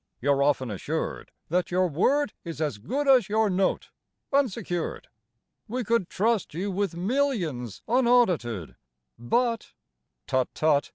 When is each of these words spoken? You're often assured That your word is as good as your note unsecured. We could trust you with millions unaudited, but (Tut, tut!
You're 0.19 0.41
often 0.41 0.71
assured 0.71 1.31
That 1.49 1.69
your 1.69 1.87
word 1.87 2.33
is 2.43 2.59
as 2.59 2.79
good 2.79 3.07
as 3.07 3.29
your 3.29 3.51
note 3.51 3.91
unsecured. 4.33 5.09
We 5.67 5.83
could 5.83 6.09
trust 6.09 6.55
you 6.55 6.71
with 6.71 6.95
millions 6.97 7.83
unaudited, 7.87 8.77
but 9.19 9.73
(Tut, 10.25 10.47
tut! 10.55 10.89